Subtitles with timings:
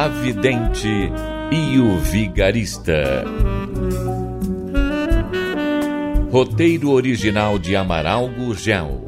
[0.00, 1.12] A Vidente
[1.52, 3.22] e o Vigarista.
[6.32, 9.06] Roteiro original de Amaral Gurgel.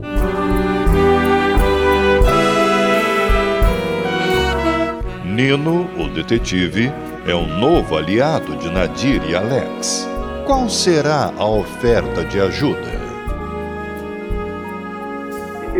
[5.24, 6.92] Nino, o detetive,
[7.26, 10.06] é um novo aliado de Nadir e Alex.
[10.44, 13.01] Qual será a oferta de ajuda?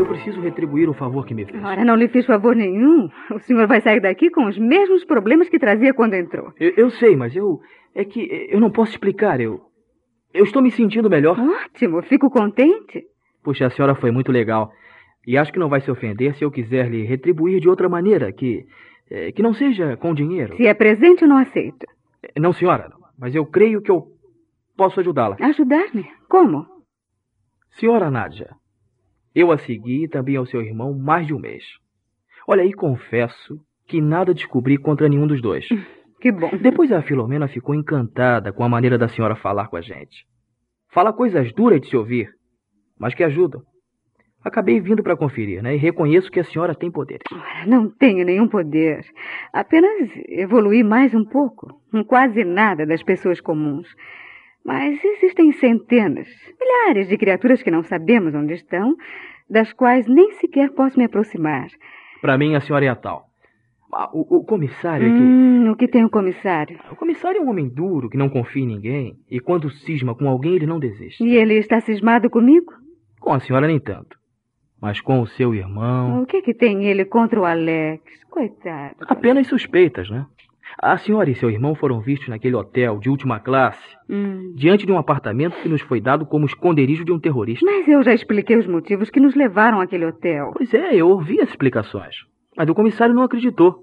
[0.03, 1.63] Eu preciso retribuir o favor que me fez.
[1.63, 3.09] Ora, não lhe fiz favor nenhum.
[3.31, 6.53] O senhor vai sair daqui com os mesmos problemas que trazia quando entrou.
[6.59, 7.61] Eu, eu sei, mas eu.
[7.95, 9.41] É que eu não posso explicar.
[9.41, 9.61] Eu.
[10.35, 11.39] Eu estou me sentindo melhor.
[11.39, 13.05] Ótimo, fico contente.
[13.45, 14.73] Puxa, a senhora foi muito legal.
[15.25, 18.33] E acho que não vai se ofender se eu quiser lhe retribuir de outra maneira,
[18.33, 18.65] que.
[19.09, 20.57] é, que não seja com dinheiro.
[20.57, 21.87] Se é presente, eu não aceito.
[22.37, 24.09] Não, senhora, mas eu creio que eu
[24.77, 25.37] posso ajudá-la.
[25.41, 26.11] Ajudar-me?
[26.29, 26.67] Como?
[27.79, 28.51] Senhora Nádia,
[29.35, 31.65] eu a segui e também ao seu irmão mais de um mês.
[32.47, 35.67] Olha, e confesso que nada descobri contra nenhum dos dois.
[36.23, 36.51] Que bom.
[36.57, 40.25] Depois a Filomena ficou encantada com a maneira da senhora falar com a gente.
[40.89, 42.29] Fala coisas duras de se ouvir,
[42.97, 43.61] mas que ajudam.
[44.45, 45.75] Acabei vindo para conferir, né?
[45.75, 47.25] E reconheço que a senhora tem poderes.
[47.33, 49.05] Ora, Não tenho nenhum poder.
[49.53, 51.81] Apenas evoluí mais um pouco.
[52.07, 53.89] Quase nada das pessoas comuns.
[54.65, 56.29] Mas existem centenas,
[56.61, 58.95] milhares de criaturas que não sabemos onde estão,
[59.51, 61.67] das quais nem sequer posso me aproximar.
[62.21, 63.27] Para mim, a senhora é a tal.
[63.93, 65.23] Ah, O, o comissário é que.
[65.23, 66.79] Hum, o que tem o comissário?
[66.91, 69.15] O comissário é um homem duro que não confia em ninguém.
[69.31, 71.23] E quando cisma com alguém, ele não desiste.
[71.23, 72.73] E ele está cismado comigo?
[73.21, 74.17] Com a senhora, nem tanto.
[74.81, 76.23] Mas com o seu irmão.
[76.23, 78.03] O que que tem ele contra o Alex?
[78.31, 78.97] Coitado.
[79.07, 80.25] Apenas suspeitas, né?
[80.81, 84.53] A senhora e seu irmão foram vistos naquele hotel de última classe, Hum.
[84.55, 87.65] diante de um apartamento que nos foi dado como esconderijo de um terrorista.
[87.65, 90.53] Mas eu já expliquei os motivos que nos levaram àquele hotel.
[90.57, 92.15] Pois é, eu ouvi as explicações.
[92.57, 93.77] Mas o comissário não acreditou.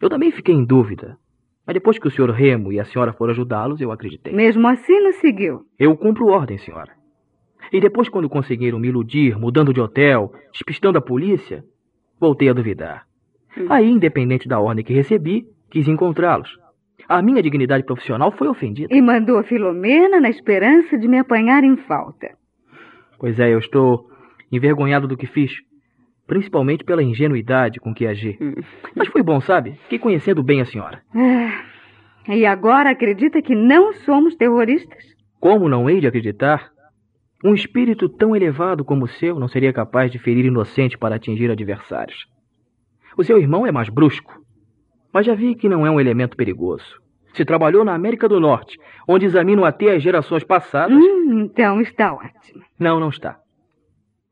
[0.00, 1.16] Eu também fiquei em dúvida.
[1.66, 4.32] Mas depois que o senhor Remo e a senhora foram ajudá-los, eu acreditei.
[4.32, 5.60] Mesmo assim, nos seguiu.
[5.78, 6.92] Eu cumpro ordem, senhora.
[7.72, 11.62] E depois, quando conseguiram me iludir, mudando de hotel, despistando a polícia,
[12.18, 13.04] voltei a duvidar.
[13.68, 16.58] Aí, independente da ordem que recebi, quis encontrá-los.
[17.08, 18.94] A minha dignidade profissional foi ofendida.
[18.94, 22.30] E mandou a Filomena na esperança de me apanhar em falta.
[23.18, 24.08] Pois é, eu estou
[24.52, 25.52] envergonhado do que fiz.
[26.26, 28.38] Principalmente pela ingenuidade com que agi.
[28.94, 29.72] Mas foi bom, sabe?
[29.82, 31.02] Fiquei conhecendo bem a senhora.
[31.12, 31.64] Ah,
[32.28, 35.04] e agora acredita que não somos terroristas?
[35.40, 36.70] Como não hei de acreditar?
[37.44, 41.50] Um espírito tão elevado como o seu não seria capaz de ferir inocente para atingir
[41.50, 42.26] adversários.
[43.16, 44.39] O seu irmão é mais brusco,
[45.12, 47.00] mas já vi que não é um elemento perigoso.
[47.34, 48.76] Se trabalhou na América do Norte,
[49.08, 50.96] onde examinam até as gerações passadas.
[50.96, 52.62] Hum, então está ótimo.
[52.78, 53.38] Não, não está.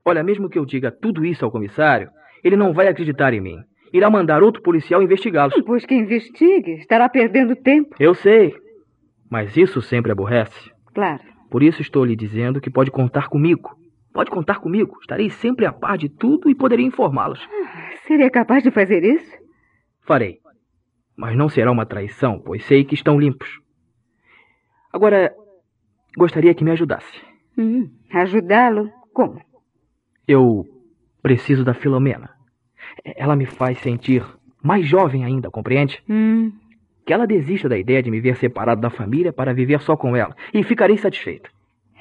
[0.05, 2.11] Olha, mesmo que eu diga tudo isso ao comissário,
[2.43, 3.59] ele não vai acreditar em mim.
[3.93, 5.55] Irá mandar outro policial investigá-los.
[5.65, 7.95] Pois que investigue, estará perdendo tempo.
[7.99, 8.55] Eu sei,
[9.31, 10.71] mas isso sempre aborrece.
[10.95, 11.23] Claro.
[11.51, 13.71] Por isso estou lhe dizendo que pode contar comigo.
[14.13, 14.97] Pode contar comigo.
[15.01, 17.41] Estarei sempre a par de tudo e poderei informá-los.
[18.07, 19.37] Seria capaz de fazer isso?
[20.07, 20.39] Farei.
[21.19, 23.61] Mas não será uma traição, pois sei que estão limpos.
[24.93, 25.35] Agora,
[26.17, 27.21] gostaria que me ajudasse.
[27.59, 28.89] Hum, ajudá-lo?
[29.13, 29.43] Como?
[30.29, 30.65] Eu
[31.21, 32.31] preciso da Filomena.
[33.05, 34.25] Ela me faz sentir
[34.63, 36.01] mais jovem ainda, compreende?
[36.09, 36.53] Hum,
[37.05, 40.15] Que ela desista da ideia de me ver separado da família para viver só com
[40.15, 40.37] ela.
[40.55, 41.51] E ficarei satisfeito.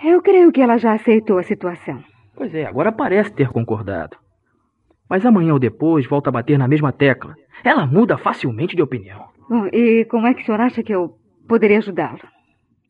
[0.03, 2.03] eu creio que ela já aceitou a situação.
[2.35, 4.15] Pois é, agora parece ter concordado.
[5.09, 7.33] Mas amanhã ou depois volta a bater na mesma tecla.
[7.63, 9.25] Ela muda facilmente de opinião.
[9.49, 11.11] Bom, e como é que o senhor acha que eu
[11.47, 12.19] poderia ajudá-lo?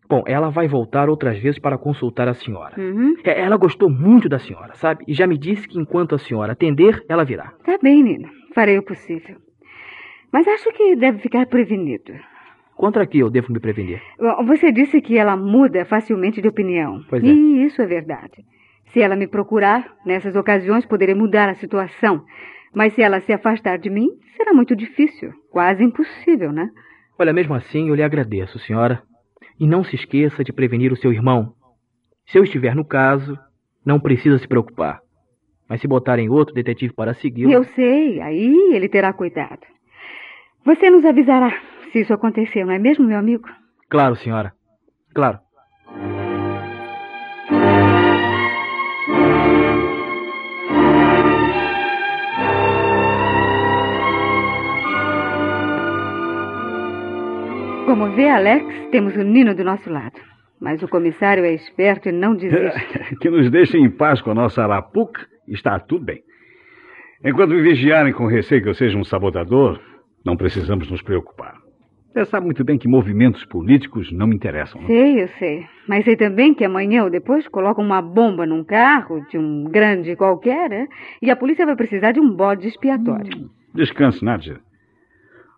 [0.09, 2.79] Bom, ela vai voltar outras vezes para consultar a senhora.
[2.79, 3.15] Uhum.
[3.25, 5.03] É, Ela gostou muito da senhora, sabe?
[5.07, 7.51] E já me disse que enquanto a senhora atender, ela virá.
[7.65, 8.29] Tá bem, Nina.
[8.55, 9.35] Farei o possível.
[10.31, 12.13] Mas acho que deve ficar prevenido.
[12.75, 14.01] Contra que eu devo me prevenir?
[14.45, 17.01] Você disse que ela muda facilmente de opinião.
[17.09, 17.27] Pois é.
[17.27, 18.45] E isso é verdade.
[18.93, 22.23] Se ela me procurar, nessas ocasiões poderei mudar a situação.
[22.73, 25.31] Mas se ela se afastar de mim, será muito difícil.
[25.51, 26.69] Quase impossível, né?
[27.19, 29.01] Olha, mesmo assim, eu lhe agradeço, senhora.
[29.59, 31.53] E não se esqueça de prevenir o seu irmão.
[32.27, 33.37] Se eu estiver no caso,
[33.85, 34.99] não precisa se preocupar.
[35.67, 37.51] Mas se botarem outro detetive para segui-lo.
[37.51, 39.61] Eu sei, aí ele terá cuidado.
[40.63, 41.51] Você nos avisará
[41.91, 43.47] se isso acontecer, não é mesmo, meu amigo?
[43.89, 44.53] Claro, senhora.
[45.13, 45.39] Claro.
[57.97, 60.21] Como vê, Alex, temos o Nino do nosso lado.
[60.61, 63.17] Mas o comissário é esperto e não desiste.
[63.19, 66.21] que nos deixem em paz com a nossa arapuca, está tudo bem.
[67.25, 69.81] Enquanto me vigiarem com receio que eu seja um sabotador,
[70.23, 71.55] não precisamos nos preocupar.
[72.13, 74.79] Você sabe muito bem que movimentos políticos não me interessam.
[74.79, 74.87] Não?
[74.87, 75.65] Sei, eu sei.
[75.87, 80.15] Mas sei também que amanhã ou depois colocam uma bomba num carro de um grande
[80.15, 80.87] qualquer, né?
[81.19, 83.35] e a polícia vai precisar de um bode expiatório.
[83.35, 84.66] Hum, descanse, Nádia.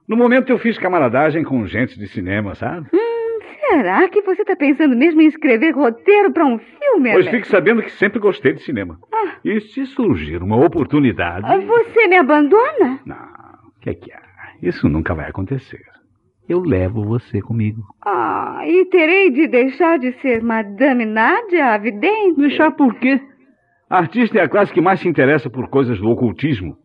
[0.10, 2.88] No momento eu fiz camaradagem com gente de cinema, sabe?
[2.92, 7.48] Hum, será que você está pensando mesmo em escrever roteiro para um filme, Pois fique
[7.48, 8.98] sabendo que sempre gostei de cinema.
[9.14, 9.36] Ah.
[9.46, 11.46] E se surgir uma oportunidade...
[11.46, 13.00] Ah, você me abandona?
[13.06, 14.20] Não, o que é que há?
[14.64, 15.84] Isso nunca vai acontecer.
[16.50, 17.84] Eu levo você comigo.
[18.04, 22.36] Ah, e terei de deixar de ser Madame Nádia, a vidente?
[22.36, 23.22] Deixar por quê?
[23.88, 26.76] A artista é a classe que mais se interessa por coisas do ocultismo.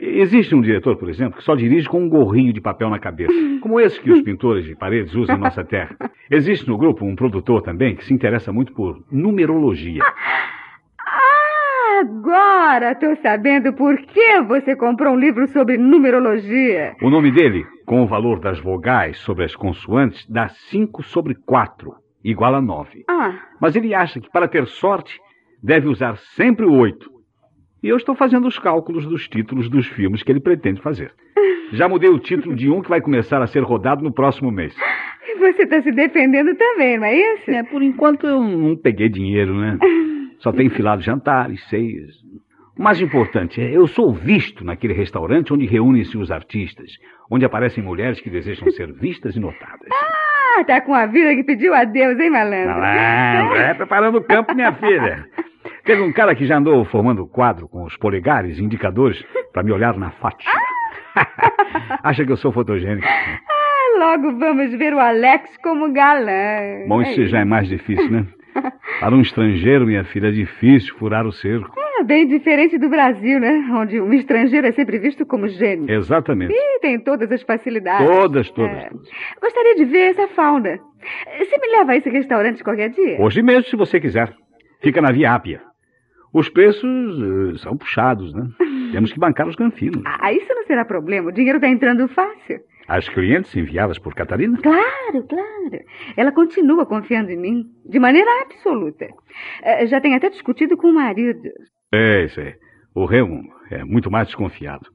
[0.00, 3.32] Existe um diretor, por exemplo, que só dirige com um gorrinho de papel na cabeça,
[3.60, 5.94] como esse que os pintores de paredes usam em nossa terra.
[6.30, 10.02] Existe no grupo um produtor também que se interessa muito por numerologia.
[10.98, 16.94] Ah, agora estou sabendo por que você comprou um livro sobre numerologia.
[17.02, 21.92] O nome dele, com o valor das vogais sobre as consoantes, dá 5 sobre 4,
[22.24, 23.04] igual a 9.
[23.08, 23.34] Ah.
[23.60, 25.20] Mas ele acha que para ter sorte
[25.62, 27.13] deve usar sempre o 8
[27.84, 31.12] e eu estou fazendo os cálculos dos títulos dos filmes que ele pretende fazer.
[31.70, 34.74] Já mudei o título de um que vai começar a ser rodado no próximo mês.
[35.38, 37.50] Você está se defendendo também, não é isso?
[37.50, 39.78] É, por enquanto eu não peguei dinheiro, né?
[40.38, 42.14] Só tem filado jantares, ceias.
[42.78, 46.90] O mais importante é, eu sou visto naquele restaurante onde reúnem-se os artistas,
[47.30, 49.88] onde aparecem mulheres que desejam ser vistas e notadas.
[50.56, 52.80] Ah, tá com a vida que pediu a Deus, hein, malandro?
[52.80, 55.28] Malandro, é preparando o campo, minha filha.
[55.84, 59.22] Teve um cara que já andou formando quadro com os polegares indicadores
[59.52, 60.48] para me olhar na faixa.
[62.02, 63.06] Acha que eu sou fotogênico.
[63.06, 66.86] Ah, logo vamos ver o Alex como galã.
[66.88, 68.26] Bom, isso é já é mais difícil, né?
[69.00, 71.74] Para um estrangeiro, minha filha, é difícil furar o cerco.
[71.98, 73.68] É bem diferente do Brasil, né?
[73.72, 75.90] Onde um estrangeiro é sempre visto como gênio.
[75.90, 76.52] Exatamente.
[76.52, 78.06] E tem todas as facilidades.
[78.06, 78.88] Todas, todas, é.
[78.88, 79.08] todas.
[79.40, 80.78] Gostaria de ver essa fauna.
[81.38, 83.20] Você me leva a esse restaurante qualquer dia?
[83.20, 84.32] Hoje mesmo, se você quiser.
[84.80, 85.73] Fica na Via Ápia.
[86.34, 88.48] Os preços uh, são puxados, né?
[88.90, 90.02] Temos que bancar os granfinos.
[90.04, 91.28] Ah, isso não será problema.
[91.28, 92.60] O dinheiro está entrando fácil.
[92.88, 94.58] As clientes enviadas por Catarina?
[94.60, 95.84] Claro, claro.
[96.16, 99.06] Ela continua confiando em mim, de maneira absoluta.
[99.06, 101.48] Uh, já tem até discutido com o marido.
[101.92, 102.56] É, isso é.
[102.92, 104.88] O Remo é muito mais desconfiado.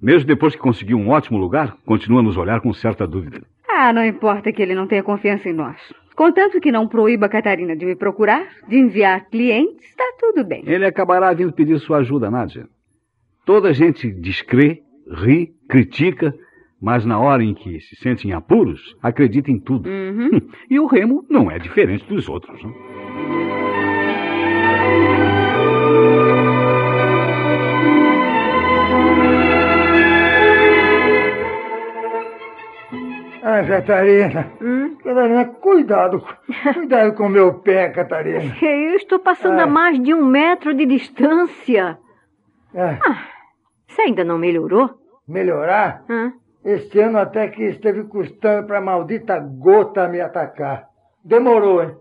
[0.00, 3.42] Mesmo depois que conseguiu um ótimo lugar, continua a nos olhar com certa dúvida.
[3.68, 5.76] Ah, não importa que ele não tenha confiança em nós.
[6.14, 10.62] Contanto que não proíba a Catarina de me procurar, de enviar clientes, está tudo bem.
[10.66, 12.68] Ele acabará vindo pedir sua ajuda, Nádia.
[13.44, 16.34] Toda gente descrê, ri, critica,
[16.80, 19.88] mas na hora em que se sente em apuros, acredita em tudo.
[19.88, 20.40] Uhum.
[20.70, 22.62] E o Remo não é diferente dos outros.
[22.62, 23.63] Não?
[33.54, 34.50] Ah, Catarina.
[34.60, 34.96] Hum?
[34.96, 36.24] Catarina, cuidado.
[36.74, 38.52] Cuidado com o meu pé, Catarina.
[38.60, 41.96] Eu estou passando a mais de um metro de distância.
[42.74, 42.98] É.
[43.06, 43.28] Ah,
[43.86, 44.90] você ainda não melhorou?
[45.28, 46.02] Melhorar?
[46.10, 46.32] Hã?
[46.64, 50.88] Este ano até que esteve custando para a maldita gota me atacar.
[51.24, 51.94] Demorou, hein?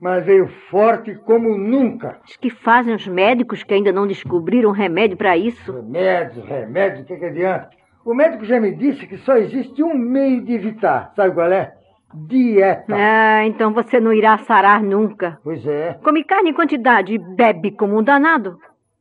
[0.00, 2.20] Mas veio forte como nunca.
[2.24, 5.72] Os que fazem os médicos que ainda não descobriram remédio para isso?
[5.72, 7.70] Remédio, remédio, o que, que adianta?
[8.04, 11.12] O médico já me disse que só existe um meio de evitar.
[11.14, 11.72] Sabe qual é?
[12.14, 12.94] Dieta.
[12.94, 15.38] Ah, então você não irá sarar nunca.
[15.42, 15.98] Pois é.
[16.02, 18.58] Come carne em quantidade e bebe como um danado.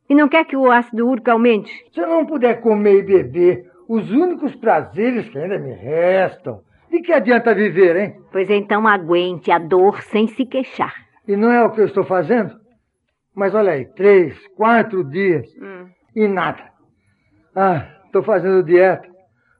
[0.09, 1.71] E não quer que o ácido úrico aumente?
[1.93, 7.01] Se eu não puder comer e beber, os únicos prazeres que ainda me restam, de
[7.01, 8.15] que adianta viver, hein?
[8.31, 10.93] Pois então aguente a dor sem se queixar.
[11.27, 12.53] E não é o que eu estou fazendo?
[13.33, 15.87] Mas olha aí, três, quatro dias hum.
[16.15, 16.63] e nada.
[17.55, 19.07] Ah, estou fazendo dieta,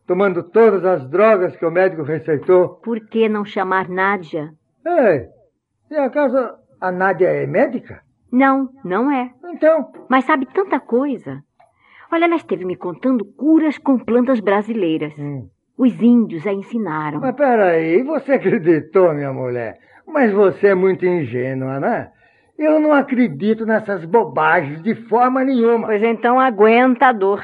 [0.06, 2.76] tomando todas as drogas que o médico receitou.
[2.84, 4.50] Por que não chamar Nádia?
[4.86, 5.28] Ei,
[5.90, 6.38] e acaso
[6.80, 8.02] a Nádia é médica?
[8.32, 9.32] Não, não é.
[9.54, 9.92] Então.
[10.10, 11.42] Mas sabe tanta coisa.
[12.12, 15.14] Olha, ela esteve me contando curas com plantas brasileiras.
[15.18, 15.48] Hum.
[15.78, 17.20] Os índios a ensinaram.
[17.20, 19.78] Mas peraí, você acreditou, minha mulher?
[20.06, 22.10] Mas você é muito ingênua, né?
[22.58, 25.88] Eu não acredito nessas bobagens de forma nenhuma.
[25.88, 27.44] Pois então aguenta a dor.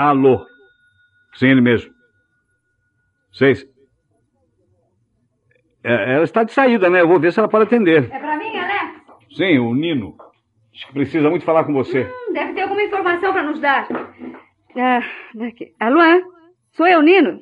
[0.00, 0.46] Alô.
[1.34, 1.92] Sim, ele mesmo.
[3.34, 3.66] Seis.
[5.84, 7.02] É, ela está de saída, né?
[7.02, 8.10] Eu vou ver se ela pode atender.
[8.10, 9.02] É pra mim, Alex?
[9.36, 10.16] Sim, o Nino.
[10.74, 12.04] Acho que precisa muito falar com você.
[12.04, 13.86] Hum, deve ter alguma informação pra nos dar.
[14.74, 15.02] Ah,
[15.34, 15.74] daqui.
[15.78, 16.00] Alô?
[16.00, 16.22] é?
[16.72, 17.38] Sou eu, Nino?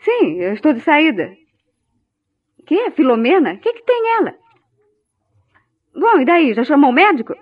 [0.00, 1.30] Sim, eu estou de saída.
[2.66, 2.90] Que?
[2.92, 3.52] Filomena?
[3.52, 4.34] O que, que tem ela?
[5.94, 6.54] Bom, e daí?
[6.54, 7.34] Já chamou o médico?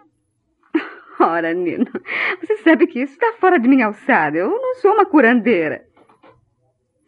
[1.20, 1.86] Ora, Nino,
[2.40, 4.36] você sabe que isso está fora de minha alçada.
[4.36, 5.82] Eu não sou uma curandeira.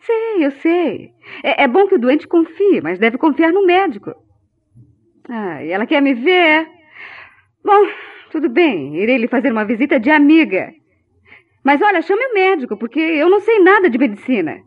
[0.01, 1.11] Sei, eu sei.
[1.43, 4.15] É, é bom que o doente confie, mas deve confiar no médico.
[5.29, 6.69] Ah, e ela quer me ver.
[7.65, 7.87] Bom,
[8.31, 8.97] tudo bem.
[8.97, 10.73] Irei lhe fazer uma visita de amiga.
[11.65, 14.61] Mas olha, chame o médico, porque eu não sei nada de medicina.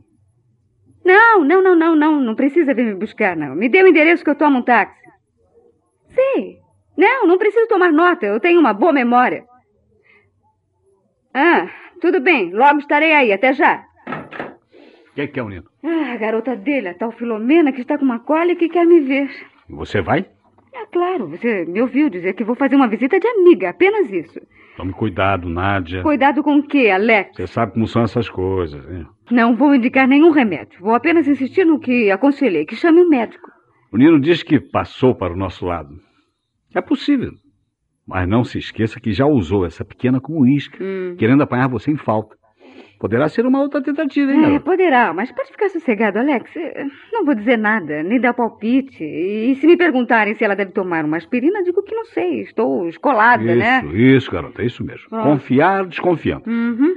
[1.05, 2.19] Não, não, não, não, não.
[2.19, 3.55] Não precisa vir me buscar, não.
[3.55, 4.99] Me dê o endereço que eu tomo um táxi.
[6.09, 6.59] Sei.
[6.99, 8.25] Não, não preciso tomar nota.
[8.25, 9.45] Eu tenho uma boa memória.
[11.33, 11.69] Ah,
[12.01, 12.51] tudo bem.
[12.51, 13.31] Logo estarei aí.
[13.31, 13.85] Até já.
[14.05, 15.63] O que é que é o Nino?
[15.81, 18.99] Ah, a garota dele, a tal Filomena, que está com uma cólica e quer me
[18.99, 19.29] ver.
[19.69, 20.25] Você vai?
[20.73, 24.39] É claro, você me ouviu dizer que vou fazer uma visita de amiga, apenas isso.
[24.75, 26.03] Tome cuidado, Nádia.
[26.03, 27.35] Cuidado com o quê, Alex?
[27.35, 29.05] Você sabe como são essas coisas, hein?
[29.31, 30.79] Não vou indicar nenhum remédio.
[30.81, 33.49] Vou apenas insistir no que aconselhei, que chame o médico.
[33.91, 36.08] O Nino diz que passou para o nosso lado.
[36.75, 37.31] É possível.
[38.07, 41.15] Mas não se esqueça que já usou essa pequena como isca, Hum.
[41.17, 42.35] querendo apanhar você em falta.
[42.99, 46.51] Poderá ser uma outra tentativa, hein, É, poderá, mas pode ficar sossegado, Alex.
[47.13, 49.01] Não vou dizer nada, nem dar palpite.
[49.05, 52.41] E se me perguntarem se ela deve tomar uma aspirina, digo que não sei.
[52.41, 53.81] Estou escolada, Isso, né?
[53.95, 55.07] isso, garota, é isso mesmo.
[55.13, 55.23] Ah.
[55.23, 56.43] Confiar desconfiando.
[56.49, 56.93] Uhum.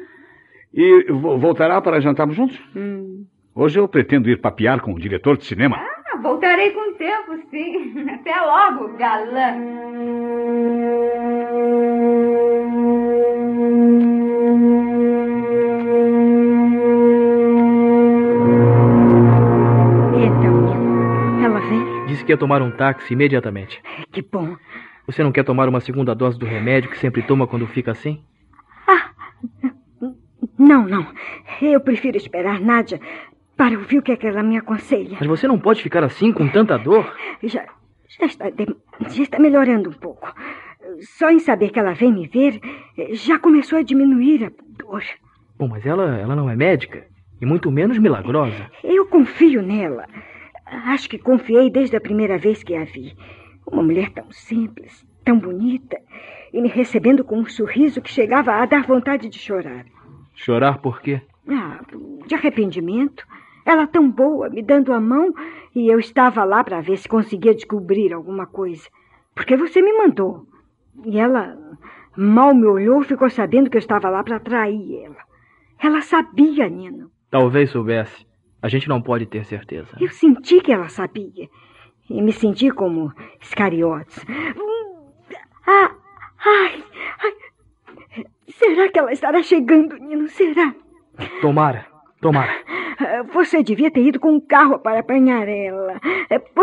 [0.75, 2.61] E vo- voltará para jantarmos juntos?
[2.75, 3.25] Hum.
[3.55, 5.77] Hoje eu pretendo ir papear com o diretor de cinema.
[5.77, 8.09] Ah, voltarei com o tempo, sim.
[8.15, 9.57] Até logo, galã.
[20.15, 22.07] Então, Nino, ela vem?
[22.07, 23.83] Disse que ia tomar um táxi imediatamente.
[24.13, 24.57] Que bom.
[25.07, 28.23] Você não quer tomar uma segunda dose do remédio que sempre toma quando fica assim?
[30.59, 31.07] Não, não.
[31.61, 33.01] Eu prefiro esperar Nádia
[33.57, 35.17] para ouvir o que, é que ela me aconselha.
[35.19, 37.15] Mas você não pode ficar assim com tanta dor.
[37.43, 37.65] Já,
[38.09, 38.47] já, está,
[39.09, 40.33] já está melhorando um pouco.
[41.01, 42.61] Só em saber que ela vem me ver,
[43.13, 45.03] já começou a diminuir a dor.
[45.59, 47.07] Bom, mas ela, ela não é médica.
[47.41, 48.71] E muito menos milagrosa.
[48.85, 50.07] Eu confio nela.
[50.65, 53.17] Acho que confiei desde a primeira vez que a vi.
[53.67, 55.99] Uma mulher tão simples, tão bonita,
[56.53, 59.85] e me recebendo com um sorriso que chegava a dar vontade de chorar.
[60.35, 61.21] Chorar por quê?
[61.49, 61.81] Ah,
[62.27, 63.27] de arrependimento.
[63.65, 65.33] Ela tão boa, me dando a mão,
[65.75, 68.89] e eu estava lá para ver se conseguia descobrir alguma coisa.
[69.35, 70.47] Porque você me mandou.
[71.05, 71.57] E ela
[72.17, 75.17] mal me olhou, ficou sabendo que eu estava lá para atrair ela.
[75.81, 77.11] Ela sabia, Nino.
[77.31, 78.27] Talvez soubesse.
[78.61, 79.89] A gente não pode ter certeza.
[80.01, 81.49] Eu senti que ela sabia.
[82.09, 84.25] E me senti como Iscariotes.
[85.67, 85.91] Ah,
[86.45, 86.85] ai,
[87.23, 88.25] ai.
[88.49, 90.29] Será que ela estará chegando, Nino?
[90.29, 90.75] Será?
[91.41, 91.87] Tomara,
[92.23, 92.53] tomara.
[93.35, 96.01] Você devia ter ido com um carro para apanhar ela.
[96.31, 96.63] É, po-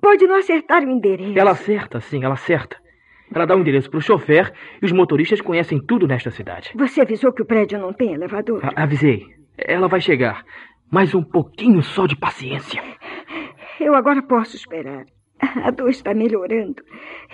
[0.00, 1.38] Pode não acertar o endereço.
[1.38, 2.76] Ela acerta, sim, ela acerta.
[3.34, 6.70] Ela dá o endereço pro chofer e os motoristas conhecem tudo nesta cidade.
[6.76, 8.64] Você avisou que o prédio não tem elevador?
[8.64, 9.24] A- avisei.
[9.58, 10.44] Ela vai chegar.
[10.90, 12.80] Mais um pouquinho só de paciência.
[13.80, 15.04] Eu agora posso esperar.
[15.64, 16.76] A dor está melhorando.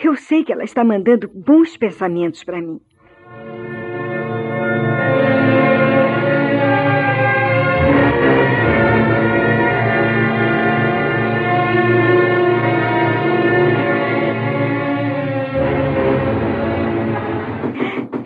[0.02, 2.80] Eu sei que ela está mandando bons pensamentos para mim.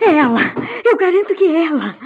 [0.07, 0.39] É ela!
[0.85, 1.97] Eu garanto que é ela!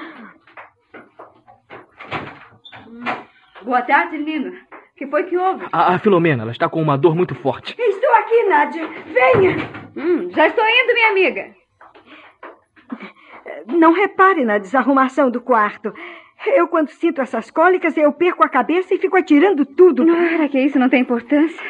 [3.61, 4.49] Boa tarde, Nino.
[4.49, 4.55] O
[4.95, 5.65] que foi que houve?
[5.71, 7.75] A, a Filomena, ela está com uma dor muito forte.
[7.77, 8.43] Estou aqui!
[8.49, 8.87] Nádia.
[8.87, 9.55] Venha.
[9.95, 11.55] Hum, já estou indo, minha amiga.
[13.67, 15.93] Não repare na desarrumação do quarto.
[16.47, 20.03] Eu, quando sinto essas cólicas, eu perco a cabeça e fico atirando tudo.
[20.03, 21.63] Ora, que isso não tem importância.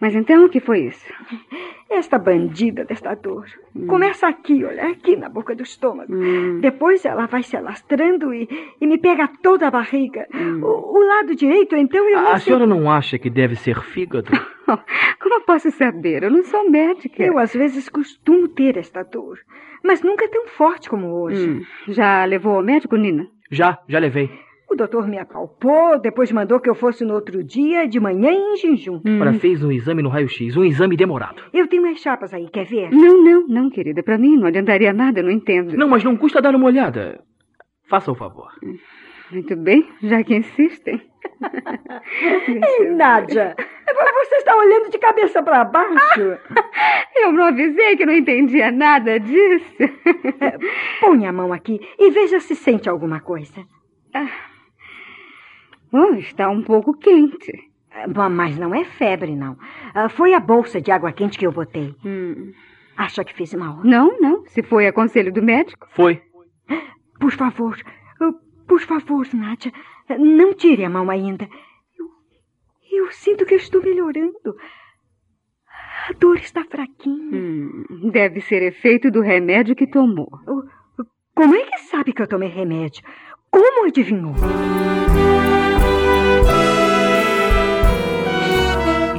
[0.00, 1.06] Mas então, o que foi isso?
[1.88, 3.46] Esta bandida desta dor.
[3.74, 3.86] Hum.
[3.86, 6.12] Começa aqui, olha, aqui na boca do estômago.
[6.12, 6.58] Hum.
[6.60, 8.48] Depois ela vai se alastrando e,
[8.80, 10.26] e me pega toda a barriga.
[10.34, 10.60] Hum.
[10.62, 14.30] O, o, lado direito, então, eu A, a senhora não acha que deve ser fígado?
[15.20, 16.24] Como posso saber?
[16.24, 17.22] Eu não sou médica.
[17.22, 19.38] Eu, às vezes, costumo ter esta dor.
[19.82, 21.48] Mas nunca é tão forte como hoje.
[21.48, 21.62] Hum.
[21.88, 23.28] Já levou ao médico, Nina?
[23.50, 24.28] Já, já levei.
[24.68, 28.56] O doutor me apalpou, depois mandou que eu fosse no outro dia, de manhã em
[28.56, 29.00] jejum.
[29.04, 29.20] Hum.
[29.20, 31.40] Ora, fez um exame no raio-x, um exame demorado.
[31.52, 32.90] Eu tenho umas chapas aí, quer ver?
[32.90, 34.02] Não, não, não, querida.
[34.02, 35.76] Para mim não adiantaria nada, não entendo.
[35.76, 37.22] Não, mas não custa dar uma olhada.
[37.88, 38.50] Faça o favor.
[39.30, 41.00] Muito bem, já que insistem.
[42.48, 43.54] Ei, Nádia,
[44.26, 46.38] você está olhando de cabeça para baixo.
[47.14, 49.76] Eu não avisei que não entendia nada disso.
[51.00, 53.64] Põe a mão aqui e veja se sente alguma coisa.
[54.14, 54.55] Ah.
[55.92, 57.52] Oh, está um pouco quente.
[58.30, 59.56] Mas não é febre, não.
[59.94, 61.94] Ah, foi a bolsa de água quente que eu botei.
[62.04, 62.52] Hum.
[62.96, 63.80] Acha que fez mal?
[63.84, 64.44] Não, não.
[64.46, 65.86] Se foi a conselho do médico.
[65.90, 66.22] Foi.
[67.18, 67.76] Por favor,
[68.20, 68.32] ah,
[68.66, 69.72] por favor, Nádia,
[70.18, 71.48] não tire a mão ainda.
[71.98, 74.56] Eu, eu sinto que estou melhorando.
[76.08, 77.38] A dor está fraquinha.
[77.38, 80.28] Hum, deve ser efeito do remédio que tomou.
[81.34, 83.02] Como é que sabe que eu tomei remédio?
[83.50, 84.34] Como adivinhou?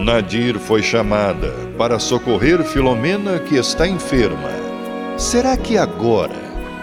[0.07, 4.51] Nadir foi chamada para socorrer Filomena, que está enferma.
[5.17, 6.39] Será que agora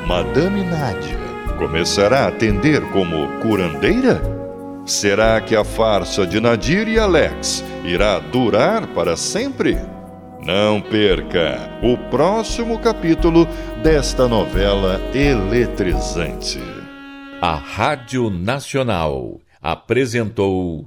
[0.07, 1.17] Madame Nádia
[1.59, 4.21] começará a atender como curandeira?
[4.85, 9.79] Será que a farsa de Nadir e Alex irá durar para sempre?
[10.43, 13.49] Não perca o próximo capítulo
[13.83, 16.61] desta novela eletrizante.
[17.41, 20.87] A Rádio Nacional apresentou.